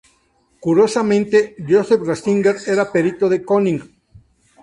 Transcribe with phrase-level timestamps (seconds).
[0.59, 3.79] Curiosamente Joseph Ratzinger era perito de König.